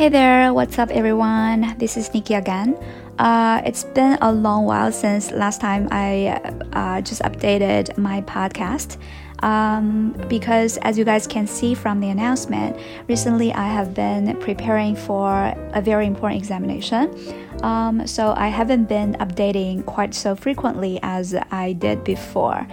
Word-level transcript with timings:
Hey 0.00 0.08
there, 0.08 0.54
what's 0.54 0.78
up, 0.78 0.88
everyone? 0.88 1.76
This 1.76 1.98
is 1.98 2.14
Nikki 2.14 2.32
again. 2.32 2.74
Uh, 3.18 3.60
it's 3.66 3.84
been 3.84 4.16
a 4.22 4.32
long 4.32 4.64
while 4.64 4.90
since 4.92 5.30
last 5.30 5.60
time 5.60 5.88
I 5.90 6.40
uh, 6.72 7.02
just 7.02 7.20
updated 7.20 7.98
my 7.98 8.22
podcast. 8.22 8.96
Um, 9.40 10.12
because 10.26 10.78
as 10.78 10.96
you 10.96 11.04
guys 11.04 11.26
can 11.26 11.46
see 11.46 11.74
from 11.74 12.00
the 12.00 12.08
announcement, 12.08 12.78
recently 13.08 13.52
I 13.52 13.66
have 13.66 13.92
been 13.92 14.38
preparing 14.38 14.96
for 14.96 15.52
a 15.74 15.82
very 15.82 16.06
important 16.06 16.40
examination. 16.40 17.14
Um, 17.62 18.06
so 18.06 18.32
I 18.38 18.48
haven't 18.48 18.86
been 18.86 19.16
updating 19.16 19.84
quite 19.84 20.14
so 20.14 20.34
frequently 20.34 20.98
as 21.02 21.34
I 21.50 21.74
did 21.74 22.04
before. 22.04 22.66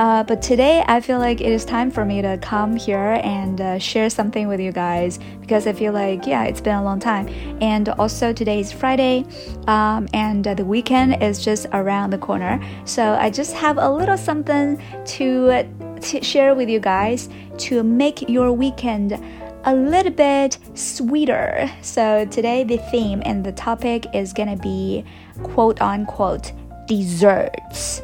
Uh, 0.00 0.22
but 0.22 0.40
today 0.40 0.82
I 0.88 1.02
feel 1.02 1.18
like 1.18 1.42
it 1.42 1.52
is 1.52 1.62
time 1.62 1.90
for 1.90 2.06
me 2.06 2.22
to 2.22 2.38
come 2.38 2.74
here 2.74 3.20
and 3.22 3.60
uh, 3.60 3.78
share 3.78 4.08
something 4.08 4.48
with 4.48 4.58
you 4.58 4.72
guys 4.72 5.18
because 5.42 5.66
I 5.66 5.74
feel 5.74 5.92
like, 5.92 6.26
yeah, 6.26 6.44
it's 6.44 6.62
been 6.62 6.74
a 6.74 6.82
long 6.82 6.98
time. 6.98 7.28
And 7.60 7.86
also, 7.90 8.32
today 8.32 8.60
is 8.60 8.72
Friday 8.72 9.26
um, 9.66 10.08
and 10.14 10.48
uh, 10.48 10.54
the 10.54 10.64
weekend 10.64 11.22
is 11.22 11.44
just 11.44 11.66
around 11.74 12.10
the 12.10 12.18
corner. 12.18 12.58
So 12.86 13.12
I 13.20 13.28
just 13.28 13.52
have 13.52 13.76
a 13.76 13.90
little 13.90 14.16
something 14.16 14.82
to, 15.04 15.68
to 16.00 16.24
share 16.24 16.54
with 16.54 16.70
you 16.70 16.80
guys 16.80 17.28
to 17.58 17.82
make 17.82 18.26
your 18.26 18.52
weekend 18.52 19.22
a 19.64 19.74
little 19.74 20.12
bit 20.12 20.56
sweeter. 20.72 21.70
So 21.82 22.24
today 22.24 22.64
the 22.64 22.78
theme 22.90 23.20
and 23.26 23.44
the 23.44 23.52
topic 23.52 24.06
is 24.14 24.32
gonna 24.32 24.56
be 24.56 25.04
quote 25.42 25.82
unquote 25.82 26.52
desserts. 26.86 28.00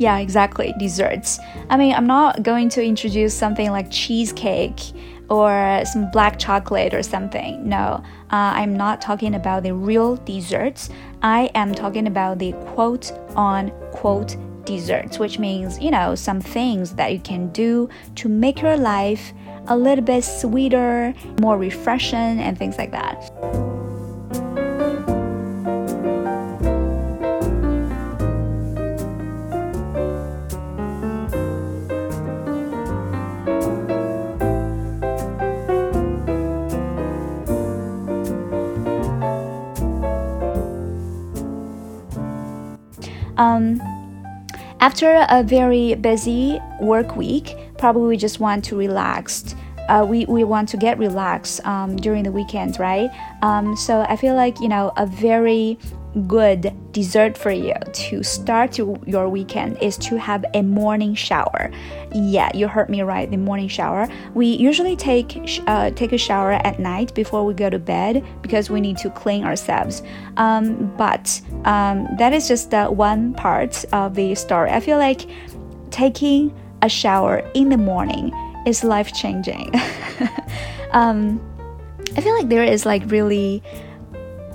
Yeah, 0.00 0.16
exactly, 0.16 0.74
desserts. 0.78 1.38
I 1.68 1.76
mean, 1.76 1.94
I'm 1.94 2.06
not 2.06 2.42
going 2.42 2.70
to 2.70 2.82
introduce 2.82 3.34
something 3.34 3.70
like 3.70 3.90
cheesecake 3.90 4.80
or 5.28 5.82
some 5.84 6.10
black 6.10 6.38
chocolate 6.38 6.94
or 6.94 7.02
something. 7.02 7.68
No, 7.68 8.02
uh, 8.32 8.52
I'm 8.56 8.74
not 8.74 9.02
talking 9.02 9.34
about 9.34 9.62
the 9.62 9.74
real 9.74 10.16
desserts. 10.16 10.88
I 11.20 11.50
am 11.54 11.74
talking 11.74 12.06
about 12.06 12.38
the 12.38 12.52
quote 12.72 13.12
on 13.36 13.72
quote 13.92 14.38
desserts, 14.64 15.18
which 15.18 15.38
means, 15.38 15.78
you 15.78 15.90
know, 15.90 16.14
some 16.14 16.40
things 16.40 16.94
that 16.94 17.12
you 17.12 17.20
can 17.20 17.52
do 17.52 17.86
to 18.14 18.28
make 18.30 18.62
your 18.62 18.78
life 18.78 19.34
a 19.66 19.76
little 19.76 20.02
bit 20.02 20.24
sweeter, 20.24 21.12
more 21.42 21.58
refreshing, 21.58 22.40
and 22.40 22.56
things 22.56 22.78
like 22.78 22.92
that. 22.92 23.69
Um, 43.40 43.80
after 44.80 45.26
a 45.28 45.42
very 45.42 45.94
busy 45.94 46.60
work 46.80 47.16
week, 47.16 47.56
probably 47.78 48.08
we 48.08 48.16
just 48.16 48.38
want 48.38 48.64
to 48.66 48.76
relax. 48.76 49.54
Uh, 49.88 50.06
we, 50.08 50.26
we 50.26 50.44
want 50.44 50.68
to 50.68 50.76
get 50.76 50.98
relaxed 50.98 51.64
um, 51.66 51.96
during 51.96 52.22
the 52.22 52.30
weekend, 52.30 52.78
right? 52.78 53.10
Um, 53.42 53.76
so 53.76 54.02
I 54.02 54.16
feel 54.16 54.36
like, 54.36 54.60
you 54.60 54.68
know, 54.68 54.92
a 54.96 55.06
very 55.06 55.78
good 56.26 56.74
dessert 56.92 57.38
for 57.38 57.50
you 57.50 57.74
to 57.92 58.22
start 58.22 58.76
your 58.78 59.28
weekend 59.28 59.78
is 59.78 59.96
to 59.96 60.18
have 60.18 60.44
a 60.54 60.62
morning 60.62 61.14
shower. 61.14 61.70
Yeah, 62.12 62.50
you 62.54 62.68
heard 62.68 62.88
me 62.90 63.02
right. 63.02 63.30
The 63.30 63.36
morning 63.36 63.68
shower. 63.68 64.08
We 64.34 64.46
usually 64.46 64.96
take 64.96 65.62
uh, 65.66 65.90
take 65.90 66.12
a 66.12 66.18
shower 66.18 66.52
at 66.52 66.80
night 66.80 67.14
before 67.14 67.46
we 67.46 67.54
go 67.54 67.70
to 67.70 67.78
bed 67.78 68.24
because 68.42 68.70
we 68.70 68.80
need 68.80 68.96
to 68.98 69.10
clean 69.10 69.44
ourselves. 69.44 70.02
Um, 70.36 70.92
but 70.96 71.40
um, 71.64 72.08
that 72.18 72.32
is 72.32 72.48
just 72.48 72.70
the 72.70 72.86
one 72.86 73.34
part 73.34 73.84
of 73.92 74.14
the 74.14 74.34
story. 74.34 74.70
I 74.70 74.80
feel 74.80 74.98
like 74.98 75.28
taking 75.90 76.54
a 76.82 76.88
shower 76.88 77.48
in 77.54 77.68
the 77.68 77.76
morning 77.76 78.32
is 78.66 78.84
life 78.84 79.12
changing. 79.12 79.72
um, 80.92 81.40
I 82.16 82.20
feel 82.20 82.34
like 82.36 82.48
there 82.48 82.64
is 82.64 82.86
like 82.86 83.02
really 83.10 83.62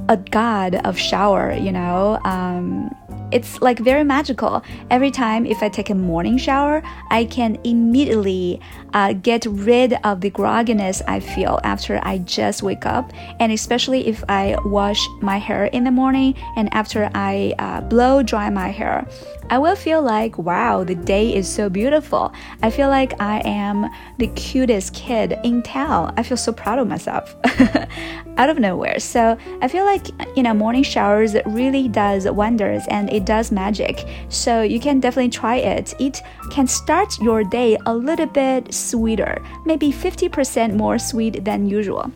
a 0.09 0.17
god 0.17 0.75
of 0.85 0.97
shower, 0.97 1.53
you 1.53 1.71
know. 1.71 2.19
Um, 2.23 2.95
it's 3.31 3.62
like 3.62 3.80
very 3.80 4.03
magical. 4.03 4.63
Every 4.90 5.12
time 5.12 5.46
if 5.46 5.62
I 5.63 5.69
take 5.69 5.90
a 5.90 5.96
morning 5.96 6.38
shower, 6.38 6.81
I 7.09 7.25
can 7.25 7.58
immediately 7.63 8.62
uh, 8.94 9.13
get 9.13 9.46
rid 9.46 9.94
of 10.03 10.22
the 10.22 10.31
grogginess 10.31 11.02
I 11.08 11.19
feel 11.19 11.59
after 11.63 12.00
I 12.03 12.19
just 12.19 12.63
wake 12.63 12.86
up. 12.86 13.12
And 13.40 13.52
especially 13.52 14.08
if 14.08 14.24
I 14.30 14.58
wash 14.66 15.06
my 15.22 15.38
hair 15.38 15.66
in 15.66 15.84
the 15.84 15.91
morning 15.91 16.36
and 16.56 16.74
after 16.74 17.09
I 17.13 17.53
uh, 17.59 17.81
blow 17.81 18.24
dry 18.24 18.50
my 18.50 18.69
hair, 18.69 19.08
I 19.50 19.59
will 19.59 19.75
feel 19.75 20.02
like, 20.02 20.38
wow, 20.40 20.84
the 20.84 20.96
day 20.96 21.36
is 21.36 21.47
so 21.47 21.69
beautiful. 21.69 22.34
I 22.63 22.72
feel 22.72 22.90
like 22.90 23.19
I 23.22 23.42
am 23.46 23.90
the 24.18 24.28
cutest 24.30 24.94
kid 24.94 25.38
in 25.44 25.62
town. 25.62 26.13
I 26.18 26.24
feel 26.24 26.38
so 26.38 26.52
proud 26.52 26.80
of 26.80 26.88
myself 26.88 27.36
out 28.38 28.50
of 28.50 28.57
nowhere. 28.57 29.00
So 29.00 29.38
I 29.62 29.68
feel 29.68 29.86
like, 29.86 30.07
you 30.36 30.42
know, 30.42 30.53
morning 30.53 30.81
showers 30.84 31.36
really 31.46 31.88
does 31.88 32.28
wonders 32.28 32.84
and 32.90 33.12
it 33.13 33.25
does 33.25 33.52
magic. 33.52 34.08
So 34.30 34.62
you 34.62 34.80
can 34.80 35.00
definitely 35.00 35.31
try 35.31 35.58
it. 35.58 35.94
It 36.00 36.22
can 36.52 36.68
start 36.68 37.19
your 37.19 37.44
day 37.44 37.78
a 37.86 37.94
little 37.94 38.28
bit 38.28 38.74
sweeter, 38.74 39.44
maybe 39.66 39.91
50% 39.91 40.75
more 40.75 40.97
sweet 41.00 41.44
than 41.44 41.68
usual. 41.68 42.12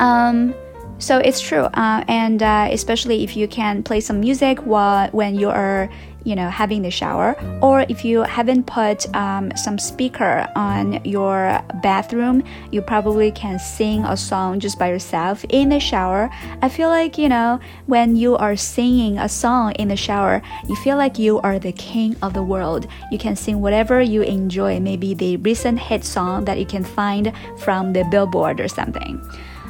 Um, 0.00 0.54
so 0.98 1.18
it's 1.18 1.40
true, 1.40 1.62
uh, 1.62 2.04
and 2.08 2.42
uh, 2.42 2.68
especially 2.72 3.22
if 3.22 3.36
you 3.36 3.46
can 3.46 3.84
play 3.84 4.00
some 4.00 4.18
music 4.18 4.58
while 4.60 5.08
when 5.10 5.36
you 5.36 5.48
are 5.48 5.88
you 6.28 6.36
know 6.36 6.50
having 6.50 6.82
the 6.82 6.90
shower 6.90 7.34
or 7.62 7.86
if 7.88 8.04
you 8.04 8.22
haven't 8.22 8.64
put 8.66 8.98
um, 9.16 9.50
some 9.56 9.78
speaker 9.78 10.46
on 10.54 11.02
your 11.04 11.60
bathroom 11.82 12.44
you 12.70 12.82
probably 12.82 13.30
can 13.32 13.58
sing 13.58 14.04
a 14.04 14.16
song 14.16 14.60
just 14.60 14.78
by 14.78 14.88
yourself 14.88 15.44
in 15.48 15.70
the 15.70 15.80
shower. 15.80 16.30
I 16.62 16.68
feel 16.68 16.88
like 16.90 17.16
you 17.16 17.28
know 17.28 17.60
when 17.86 18.16
you 18.16 18.36
are 18.36 18.56
singing 18.56 19.18
a 19.18 19.28
song 19.28 19.72
in 19.72 19.88
the 19.88 19.96
shower 19.96 20.42
you 20.68 20.76
feel 20.76 20.96
like 20.96 21.18
you 21.18 21.40
are 21.40 21.58
the 21.58 21.72
king 21.72 22.16
of 22.22 22.34
the 22.34 22.42
world. 22.42 22.86
You 23.10 23.18
can 23.18 23.36
sing 23.36 23.60
whatever 23.60 24.00
you 24.00 24.22
enjoy 24.22 24.80
maybe 24.80 25.14
the 25.14 25.36
recent 25.38 25.78
hit 25.78 26.04
song 26.04 26.44
that 26.44 26.58
you 26.58 26.66
can 26.66 26.84
find 26.84 27.32
from 27.58 27.92
the 27.92 28.04
billboard 28.04 28.60
or 28.60 28.68
something. 28.68 29.22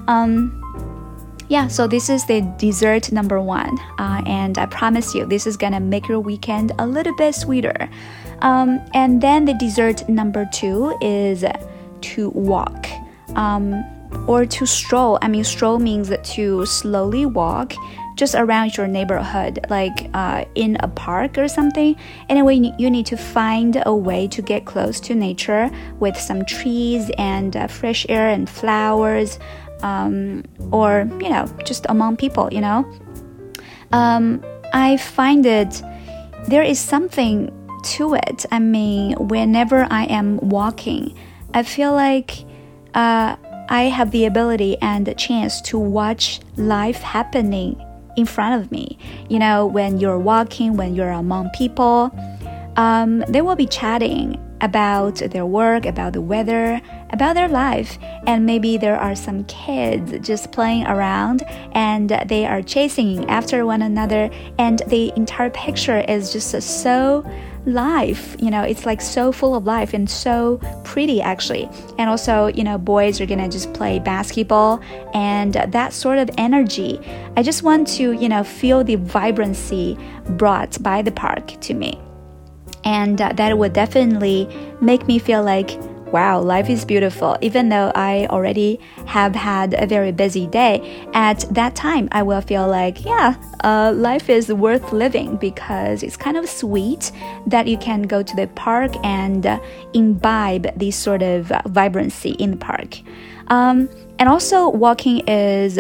Um, 0.08 0.67
yeah, 1.48 1.68
so 1.68 1.86
this 1.86 2.08
is 2.10 2.26
the 2.26 2.40
dessert 2.58 3.10
number 3.12 3.40
one. 3.40 3.78
Uh, 3.98 4.22
and 4.26 4.58
I 4.58 4.66
promise 4.66 5.14
you, 5.14 5.26
this 5.26 5.46
is 5.46 5.56
gonna 5.56 5.80
make 5.80 6.08
your 6.08 6.20
weekend 6.20 6.72
a 6.78 6.86
little 6.86 7.14
bit 7.16 7.34
sweeter. 7.34 7.88
Um, 8.40 8.80
and 8.94 9.20
then 9.20 9.44
the 9.44 9.54
dessert 9.54 10.08
number 10.08 10.48
two 10.52 10.96
is 11.00 11.44
to 12.00 12.28
walk. 12.30 12.86
Um, 13.34 13.84
or 14.26 14.46
to 14.46 14.66
stroll. 14.66 15.18
I 15.22 15.28
mean, 15.28 15.44
stroll 15.44 15.78
means 15.78 16.10
to 16.10 16.66
slowly 16.66 17.26
walk 17.26 17.74
just 18.16 18.34
around 18.34 18.76
your 18.76 18.88
neighborhood, 18.88 19.60
like 19.70 20.10
uh, 20.12 20.44
in 20.54 20.76
a 20.80 20.88
park 20.88 21.38
or 21.38 21.46
something. 21.46 21.94
Anyway, 22.28 22.72
you 22.78 22.90
need 22.90 23.06
to 23.06 23.16
find 23.16 23.80
a 23.86 23.94
way 23.94 24.26
to 24.28 24.42
get 24.42 24.64
close 24.64 24.98
to 25.00 25.14
nature 25.14 25.70
with 26.00 26.18
some 26.18 26.44
trees 26.44 27.10
and 27.16 27.56
uh, 27.56 27.66
fresh 27.68 28.06
air 28.08 28.28
and 28.28 28.50
flowers 28.50 29.38
um, 29.82 30.44
or 30.72 31.08
you 31.20 31.28
know 31.28 31.46
just 31.64 31.86
among 31.88 32.16
people 32.16 32.48
you 32.52 32.60
know? 32.60 32.84
Um, 33.92 34.44
i 34.72 34.96
find 34.96 35.46
it 35.46 35.82
there 36.46 36.62
is 36.62 36.78
something 36.78 37.52
to 37.84 38.14
it. 38.14 38.44
I 38.50 38.58
mean 38.58 39.14
whenever 39.28 39.86
i 39.90 40.04
am 40.04 40.38
walking 40.38 41.16
i 41.54 41.62
feel 41.62 41.92
like 41.92 42.44
uh, 42.94 43.36
i 43.68 43.82
have 43.84 44.10
the 44.10 44.26
ability 44.26 44.76
and 44.82 45.06
the 45.06 45.14
chance 45.14 45.60
to 45.62 45.78
watch 45.78 46.40
life 46.56 47.00
happening 47.02 47.82
in 48.16 48.26
front 48.26 48.60
of 48.60 48.72
me. 48.72 48.98
You 49.28 49.38
know 49.38 49.66
when 49.66 49.98
you're 50.00 50.18
walking 50.18 50.76
when 50.76 50.94
you're 50.94 51.10
among 51.10 51.50
people 51.50 52.10
um, 52.76 53.20
they 53.28 53.42
will 53.42 53.56
be 53.56 53.66
chatting 53.66 54.38
about 54.60 55.16
their 55.16 55.46
work, 55.46 55.86
about 55.86 56.12
the 56.12 56.20
weather, 56.20 56.80
about 57.10 57.34
their 57.34 57.48
life, 57.48 57.98
and 58.26 58.44
maybe 58.44 58.76
there 58.76 58.98
are 58.98 59.14
some 59.14 59.44
kids 59.44 60.26
just 60.26 60.52
playing 60.52 60.86
around 60.86 61.42
and 61.72 62.10
they 62.26 62.46
are 62.46 62.62
chasing 62.62 63.28
after 63.28 63.64
one 63.64 63.82
another, 63.82 64.30
and 64.58 64.82
the 64.88 65.12
entire 65.16 65.50
picture 65.50 66.00
is 66.00 66.32
just 66.32 66.50
so 66.82 67.24
life 67.66 68.34
you 68.38 68.50
know 68.50 68.62
it's 68.62 68.86
like 68.86 69.00
so 69.00 69.30
full 69.30 69.54
of 69.54 69.64
life 69.64 69.92
and 69.92 70.08
so 70.08 70.58
pretty 70.84 71.20
actually. 71.20 71.68
And 71.98 72.08
also 72.08 72.46
you 72.46 72.64
know 72.64 72.78
boys 72.78 73.20
are 73.20 73.26
gonna 73.26 73.48
just 73.48 73.72
play 73.74 73.98
basketball 73.98 74.80
and 75.14 75.54
that 75.54 75.92
sort 75.92 76.18
of 76.18 76.30
energy. 76.38 77.00
I 77.36 77.42
just 77.42 77.62
want 77.62 77.86
to 77.88 78.12
you 78.12 78.28
know 78.28 78.42
feel 78.44 78.84
the 78.84 78.96
vibrancy 78.96 79.98
brought 80.30 80.82
by 80.82 81.02
the 81.02 81.12
park 81.12 81.60
to 81.60 81.74
me 81.74 82.00
and 82.88 83.20
uh, 83.20 83.30
that 83.34 83.58
would 83.58 83.74
definitely 83.74 84.48
make 84.80 85.06
me 85.06 85.18
feel 85.18 85.42
like 85.42 85.78
wow, 86.10 86.40
life 86.40 86.70
is 86.70 86.86
beautiful. 86.86 87.36
Even 87.42 87.68
though 87.68 87.92
I 87.94 88.26
already 88.30 88.80
have 89.04 89.34
had 89.34 89.74
a 89.74 89.86
very 89.86 90.10
busy 90.10 90.46
day, 90.46 91.06
at 91.12 91.40
that 91.50 91.76
time 91.76 92.08
I 92.12 92.22
will 92.22 92.40
feel 92.40 92.66
like, 92.66 93.04
yeah, 93.04 93.34
uh, 93.62 93.92
life 93.94 94.30
is 94.30 94.50
worth 94.50 94.90
living 94.90 95.36
because 95.36 96.02
it's 96.02 96.16
kind 96.16 96.38
of 96.38 96.48
sweet 96.48 97.12
that 97.46 97.66
you 97.66 97.76
can 97.76 98.04
go 98.04 98.22
to 98.22 98.36
the 98.36 98.46
park 98.54 98.92
and 99.04 99.44
uh, 99.44 99.60
imbibe 99.92 100.66
this 100.78 100.96
sort 100.96 101.22
of 101.22 101.52
vibrancy 101.66 102.30
in 102.38 102.52
the 102.52 102.56
park. 102.56 103.00
Um, 103.48 103.90
and 104.18 104.30
also, 104.30 104.70
walking 104.70 105.28
is 105.28 105.78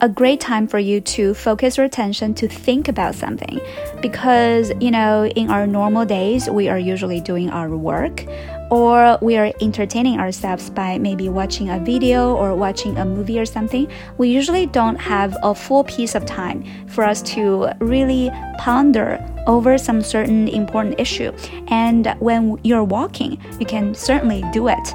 a 0.00 0.08
great 0.08 0.40
time 0.40 0.68
for 0.68 0.78
you 0.78 1.00
to 1.00 1.34
focus 1.34 1.76
your 1.76 1.86
attention 1.86 2.32
to 2.34 2.46
think 2.46 2.88
about 2.88 3.14
something. 3.14 3.60
Because 4.00 4.72
you 4.80 4.90
know 4.90 5.26
in 5.26 5.50
our 5.50 5.66
normal 5.66 6.04
days 6.04 6.48
we 6.48 6.68
are 6.68 6.78
usually 6.78 7.20
doing 7.20 7.50
our 7.50 7.68
work 7.76 8.24
or 8.70 9.18
we 9.22 9.36
are 9.36 9.50
entertaining 9.60 10.20
ourselves 10.20 10.70
by 10.70 10.98
maybe 10.98 11.28
watching 11.28 11.70
a 11.70 11.80
video 11.80 12.34
or 12.36 12.54
watching 12.54 12.96
a 12.98 13.04
movie 13.04 13.40
or 13.40 13.46
something 13.46 13.90
we 14.18 14.28
usually 14.28 14.66
don't 14.66 14.96
have 14.96 15.34
a 15.42 15.54
full 15.54 15.82
piece 15.84 16.14
of 16.14 16.26
time 16.26 16.62
for 16.86 17.02
us 17.02 17.22
to 17.22 17.68
really 17.80 18.30
ponder 18.58 19.18
over 19.46 19.78
some 19.78 20.02
certain 20.02 20.46
important 20.48 21.00
issue. 21.00 21.32
And 21.68 22.14
when 22.20 22.58
you're 22.62 22.84
walking 22.84 23.40
you 23.58 23.66
can 23.66 23.94
certainly 23.94 24.44
do 24.52 24.68
it 24.68 24.94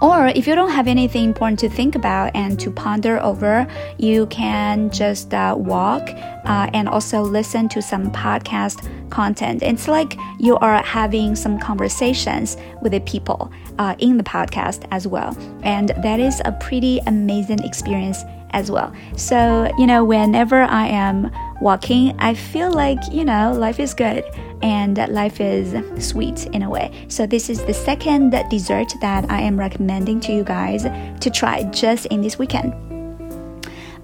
or 0.00 0.28
if 0.28 0.46
you 0.46 0.54
don't 0.54 0.70
have 0.70 0.88
anything 0.88 1.24
important 1.24 1.58
to 1.60 1.68
think 1.68 1.94
about 1.94 2.34
and 2.34 2.58
to 2.60 2.70
ponder 2.70 3.20
over, 3.22 3.66
you 3.98 4.26
can 4.26 4.90
just 4.90 5.34
uh, 5.34 5.54
walk 5.58 6.08
uh, 6.44 6.70
and 6.72 6.88
also 6.88 7.20
listen 7.20 7.68
to 7.68 7.82
some 7.82 8.10
podcast 8.10 8.88
content. 9.10 9.62
It's 9.62 9.88
like 9.88 10.16
you 10.38 10.56
are 10.56 10.82
having 10.82 11.36
some 11.36 11.58
conversations 11.58 12.56
with 12.80 12.92
the 12.92 13.00
people 13.00 13.52
uh, 13.78 13.94
in 13.98 14.16
the 14.16 14.24
podcast 14.24 14.86
as 14.90 15.06
well. 15.06 15.36
And 15.62 15.90
that 16.02 16.18
is 16.18 16.40
a 16.44 16.52
pretty 16.52 17.00
amazing 17.06 17.62
experience 17.62 18.24
as 18.52 18.70
well. 18.70 18.92
So, 19.16 19.70
you 19.78 19.86
know, 19.86 20.04
whenever 20.04 20.62
I 20.62 20.86
am 20.86 21.30
walking, 21.60 22.18
I 22.18 22.34
feel 22.34 22.72
like, 22.72 22.98
you 23.12 23.24
know, 23.24 23.52
life 23.52 23.78
is 23.78 23.94
good 23.94 24.24
and 24.62 24.96
life 25.08 25.40
is 25.40 25.74
sweet 26.04 26.46
in 26.48 26.62
a 26.62 26.70
way. 26.70 26.92
So, 27.08 27.26
this 27.26 27.48
is 27.48 27.64
the 27.64 27.74
second 27.74 28.30
dessert 28.50 28.92
that 29.00 29.30
I 29.30 29.40
am 29.40 29.58
recommending 29.58 30.20
to 30.20 30.32
you 30.32 30.44
guys 30.44 30.82
to 30.84 31.30
try 31.30 31.64
just 31.64 32.06
in 32.06 32.20
this 32.20 32.38
weekend. 32.38 32.74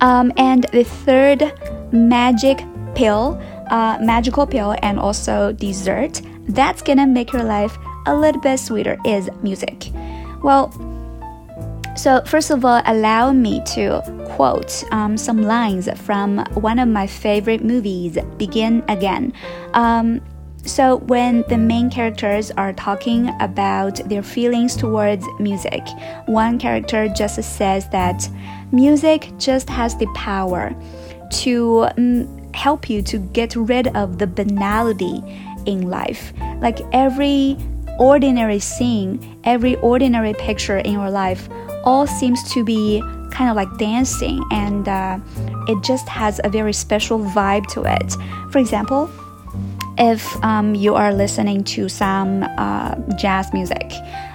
Um, 0.01 0.33
and 0.37 0.65
the 0.73 0.85
third 0.85 1.53
magic 1.93 2.59
pill, 2.95 3.41
uh, 3.71 3.99
magical 4.01 4.47
pill, 4.47 4.75
and 4.83 4.99
also 4.99 5.53
dessert 5.53 6.21
that's 6.49 6.83
gonna 6.83 7.07
make 7.07 7.33
your 7.33 7.43
life 7.43 7.77
a 8.07 8.15
little 8.15 8.41
bit 8.41 8.59
sweeter 8.59 8.97
is 9.05 9.29
music. 9.43 9.91
Well, 10.43 10.71
so, 11.97 12.23
first 12.27 12.51
of 12.51 12.65
all, 12.65 12.83
allow 12.85 13.33
me 13.33 13.63
to 13.75 14.03
quote 14.37 14.85
um, 14.93 15.17
some 15.17 15.43
lines 15.43 15.89
from 16.03 16.45
one 16.53 16.79
of 16.79 16.89
my 16.89 17.07
favorite 17.07 17.65
movies, 17.65 18.19
Begin 18.37 18.85
Again. 18.87 19.33
Um, 19.73 20.21
so, 20.67 20.97
when 20.97 21.45
the 21.49 21.57
main 21.57 21.91
characters 21.91 22.51
are 22.53 22.73
talking 22.73 23.29
about 23.41 23.97
their 24.09 24.23
feelings 24.23 24.75
towards 24.75 25.25
music, 25.39 25.87
one 26.27 26.59
character 26.59 27.09
just 27.09 27.41
says 27.43 27.89
that 27.91 28.29
music 28.73 29.31
just 29.39 29.71
has 29.71 29.97
the 29.97 30.07
power 30.15 30.75
to 31.31 31.89
um, 31.97 32.53
help 32.53 32.91
you 32.91 33.01
to 33.03 33.19
get 33.19 33.55
rid 33.55 33.89
of 33.97 34.19
the 34.19 34.27
banality 34.27 35.23
in 35.67 35.89
life. 35.89 36.33
Like 36.61 36.81
every 36.93 37.57
ordinary 37.99 38.59
scene, 38.59 39.41
every 39.45 39.77
ordinary 39.77 40.35
picture 40.35 40.79
in 40.79 40.93
your 40.93 41.11
life 41.11 41.49
all 41.85 42.07
seems 42.07 42.43
to 42.55 42.65
be 42.65 43.01
kind 43.31 43.51
of 43.51 43.57
like 43.57 43.69
dancing 43.79 44.43
and 44.51 44.89
uh, 44.89 45.19
it 45.69 45.83
just 45.85 46.09
has 46.09 46.41
a 46.43 46.49
very 46.49 46.73
special 46.73 47.19
vibe 47.19 47.67
to 47.67 47.83
it. 47.85 48.17
For 48.51 48.59
example, 48.59 49.11
if 49.99 50.45
um, 50.45 50.75
you 50.75 50.95
are 50.95 51.13
listening 51.13 51.65
to 51.65 51.89
some 51.89 52.43
uh, 52.59 52.95
jazz 53.17 53.53
music. 53.53 53.93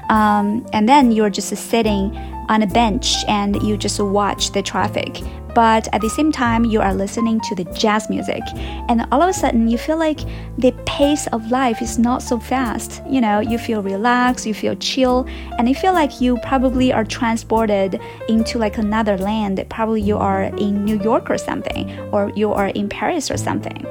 Um, 0.10 0.66
and 0.74 0.90
then 0.90 1.12
you're 1.12 1.30
just 1.30 1.56
sitting 1.56 2.16
on 2.50 2.62
a 2.62 2.68
bench 2.68 3.24
and 3.28 3.62
you 3.64 3.78
just 3.78 4.00
watch 4.00 4.52
the 4.52 4.62
traffic. 4.62 5.22
But 5.54 5.94
at 5.94 6.02
the 6.02 6.10
same 6.10 6.32
time 6.32 6.66
you 6.66 6.82
are 6.82 6.94
listening 6.94 7.40
to 7.42 7.56
the 7.56 7.66
jazz 7.66 8.10
music. 8.10 8.42
And 8.90 9.06
all 9.12 9.22
of 9.22 9.30
a 9.30 9.34
sudden 9.34 9.68
you 9.68 9.78
feel 9.78 9.98
like 9.98 10.20
the 10.58 10.72
pace 10.86 11.28
of 11.28 11.52
life 11.52 11.82
is 11.82 11.98
not 11.98 12.22
so 12.22 12.40
fast. 12.40 13.02
You 13.10 13.22
know 13.22 13.40
you 13.40 13.58
feel 13.58 13.82
relaxed 13.82 14.46
you 14.46 14.54
feel 14.54 14.76
chill 14.76 15.26
and 15.58 15.68
you 15.68 15.76
feel 15.76 15.94
like 15.94 16.22
you 16.22 16.38
probably 16.44 16.92
are 16.92 17.04
transported 17.06 18.00
into 18.28 18.58
like 18.58 18.78
another 18.78 19.18
land. 19.18 19.64
Probably 19.70 20.02
you 20.02 20.18
are 20.18 20.44
in 20.44 20.84
new 20.86 21.02
york 21.02 21.30
or 21.30 21.38
something 21.38 21.98
or 22.12 22.32
you 22.36 22.52
are 22.52 22.68
in 22.68 22.90
paris 22.90 23.32
or 23.32 23.38
something 23.38 23.86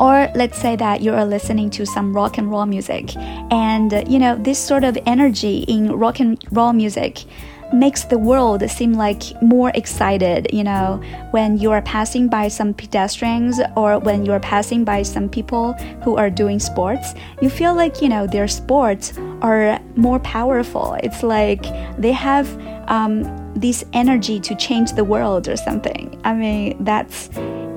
or 0.00 0.30
let's 0.34 0.58
say 0.58 0.76
that 0.76 1.00
you 1.00 1.12
are 1.12 1.24
listening 1.24 1.70
to 1.70 1.86
some 1.86 2.14
rock 2.14 2.38
and 2.38 2.50
roll 2.50 2.66
music 2.66 3.16
and 3.50 3.92
you 4.08 4.18
know 4.18 4.36
this 4.36 4.58
sort 4.58 4.84
of 4.84 4.96
energy 5.06 5.58
in 5.68 5.92
rock 5.92 6.20
and 6.20 6.42
roll 6.52 6.72
music 6.72 7.24
makes 7.72 8.04
the 8.04 8.18
world 8.18 8.68
seem 8.70 8.94
like 8.94 9.22
more 9.42 9.70
excited, 9.74 10.48
you 10.52 10.64
know, 10.64 11.00
when 11.32 11.58
you 11.58 11.70
are 11.70 11.82
passing 11.82 12.28
by 12.28 12.48
some 12.48 12.72
pedestrians 12.72 13.60
or 13.76 13.98
when 13.98 14.24
you 14.24 14.32
are 14.32 14.40
passing 14.40 14.84
by 14.84 15.02
some 15.02 15.28
people 15.28 15.74
who 16.02 16.16
are 16.16 16.30
doing 16.30 16.58
sports, 16.58 17.14
you 17.40 17.50
feel 17.50 17.74
like, 17.74 18.00
you 18.00 18.08
know, 18.08 18.26
their 18.26 18.48
sports 18.48 19.18
are 19.42 19.78
more 19.96 20.18
powerful. 20.20 20.94
It's 21.02 21.22
like 21.22 21.62
they 21.98 22.12
have 22.12 22.48
um, 22.88 23.52
this 23.54 23.84
energy 23.92 24.40
to 24.40 24.54
change 24.54 24.92
the 24.92 25.04
world 25.04 25.48
or 25.48 25.56
something. 25.56 26.18
I 26.24 26.34
mean, 26.34 26.82
that's 26.84 27.28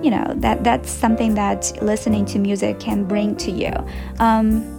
you 0.02 0.12
know 0.12 0.34
that 0.38 0.64
that's 0.64 0.92
something 0.92 1.36
that 1.36 1.72
listening 1.82 2.26
to 2.26 2.40
music 2.40 2.80
can 2.80 3.06
bring 3.06 3.36
to 3.38 3.52
you. 3.52 3.74
Um, 4.20 4.78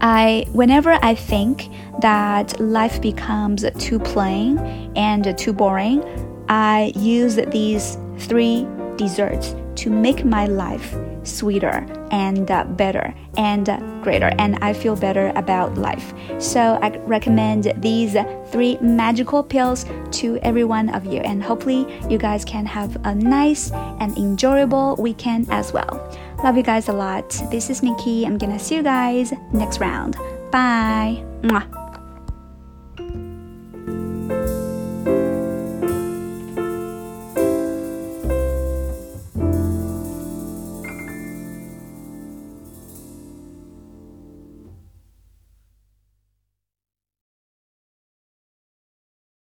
I 0.00 0.46
whenever 0.52 0.98
I 1.02 1.14
think 1.14 1.68
that 2.00 2.58
life 2.60 3.00
becomes 3.00 3.64
too 3.78 3.98
plain 3.98 4.58
and 4.96 5.36
too 5.38 5.52
boring, 5.52 6.04
I 6.48 6.92
use 6.96 7.36
these 7.36 7.98
three 8.18 8.66
desserts 8.96 9.54
to 9.76 9.90
make 9.90 10.24
my 10.24 10.46
life 10.46 10.94
sweeter 11.22 11.86
and 12.10 12.50
uh, 12.50 12.64
better 12.64 13.14
and 13.36 13.66
greater 14.02 14.32
and 14.38 14.56
I 14.62 14.72
feel 14.72 14.96
better 14.96 15.32
about 15.36 15.76
life. 15.76 16.14
So 16.38 16.78
I 16.82 16.96
recommend 16.98 17.72
these 17.78 18.16
three 18.50 18.78
magical 18.80 19.42
pills 19.42 19.84
to 20.12 20.38
every 20.42 20.64
one 20.64 20.88
of 20.90 21.04
you 21.04 21.20
and 21.20 21.42
hopefully 21.42 21.86
you 22.08 22.18
guys 22.18 22.44
can 22.44 22.64
have 22.66 22.96
a 23.04 23.14
nice 23.14 23.70
and 24.00 24.16
enjoyable 24.16 24.96
weekend 24.96 25.50
as 25.50 25.72
well. 25.72 26.08
Love 26.44 26.56
you 26.56 26.62
guys 26.62 26.88
a 26.88 26.92
lot. 26.92 27.28
This 27.50 27.70
is 27.70 27.82
Nikki. 27.82 28.24
I'm 28.24 28.38
gonna 28.38 28.58
see 28.58 28.76
you 28.76 28.82
guys 28.82 29.32
next 29.52 29.80
round. 29.80 30.16
Bye. 30.52 31.24
Mwah. 31.42 31.75